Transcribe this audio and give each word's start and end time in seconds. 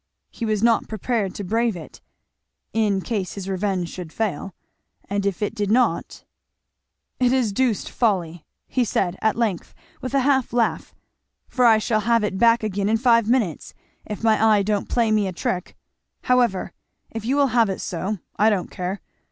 He 0.31 0.45
was 0.47 0.63
not 0.63 0.87
prepared 0.87 1.35
to 1.35 1.43
brave 1.43 1.75
it, 1.75 2.01
in 2.73 3.01
case 3.01 3.33
his 3.33 3.47
revenge 3.47 3.87
should 3.89 4.11
fail; 4.11 4.55
and 5.07 5.27
if 5.27 5.43
it 5.43 5.53
did 5.53 5.69
not 5.69 6.23
"It 7.19 7.31
is 7.31 7.53
deuced 7.53 7.87
folly," 7.87 8.43
he 8.67 8.83
said 8.83 9.15
at 9.21 9.35
length 9.35 9.75
with 10.01 10.15
a 10.15 10.21
half 10.21 10.53
laugh, 10.53 10.95
"for 11.47 11.65
I 11.65 11.77
shall 11.77 11.99
have 11.99 12.23
it 12.23 12.39
back 12.39 12.63
again 12.63 12.89
in 12.89 12.97
five 12.97 13.29
minutes, 13.29 13.75
if 14.03 14.23
my 14.23 14.43
eye 14.43 14.63
don't 14.63 14.89
play 14.89 15.11
me 15.11 15.27
a 15.27 15.31
trick, 15.31 15.77
however, 16.23 16.73
if 17.11 17.23
you 17.23 17.35
will 17.35 17.49
have 17.53 17.69
it 17.69 17.79
so 17.79 18.17
I 18.37 18.49
don't 18.49 18.71
care. 18.71 19.01